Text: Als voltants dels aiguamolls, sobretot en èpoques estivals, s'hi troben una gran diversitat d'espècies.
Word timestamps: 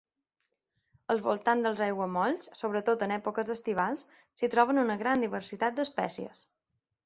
Als 1.15 1.21
voltants 1.27 1.67
dels 1.67 1.83
aiguamolls, 1.87 2.49
sobretot 2.63 3.05
en 3.09 3.15
èpoques 3.19 3.53
estivals, 3.57 4.09
s'hi 4.39 4.53
troben 4.57 4.85
una 4.89 4.99
gran 5.05 5.27
diversitat 5.29 5.79
d'espècies. 5.81 6.47